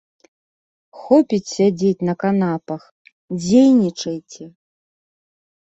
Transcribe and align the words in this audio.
Хопіць 1.01 1.51
сядзець 1.55 2.05
на 2.09 2.13
канапах, 2.23 2.81
дзейнічайце! 3.41 4.43